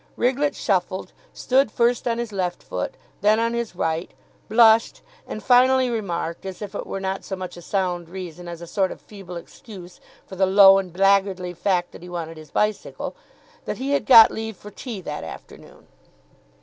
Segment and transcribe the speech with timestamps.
[0.17, 4.09] Riglett shuffled, stood first on his left foot, then on his right,
[4.49, 8.61] blushed, and finally remarked, as if it were not so much a sound reason as
[8.61, 12.49] a sort of feeble excuse for the low and blackguardly fact that he wanted his
[12.49, 13.15] bicycle,
[13.65, 15.85] that he had got leave for tea that afternoon.